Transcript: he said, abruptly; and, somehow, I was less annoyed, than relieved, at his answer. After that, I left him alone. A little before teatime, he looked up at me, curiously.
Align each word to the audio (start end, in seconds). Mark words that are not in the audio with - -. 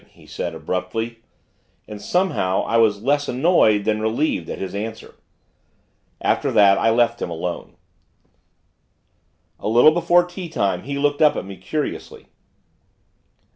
he 0.13 0.25
said, 0.25 0.55
abruptly; 0.55 1.19
and, 1.87 2.01
somehow, 2.01 2.63
I 2.63 2.77
was 2.77 3.03
less 3.03 3.27
annoyed, 3.29 3.85
than 3.85 4.01
relieved, 4.01 4.49
at 4.49 4.57
his 4.57 4.73
answer. 4.73 5.13
After 6.19 6.51
that, 6.53 6.79
I 6.79 6.89
left 6.89 7.21
him 7.21 7.29
alone. 7.29 7.75
A 9.59 9.67
little 9.67 9.91
before 9.91 10.25
teatime, 10.25 10.85
he 10.85 10.97
looked 10.97 11.21
up 11.21 11.35
at 11.35 11.45
me, 11.45 11.55
curiously. 11.55 12.29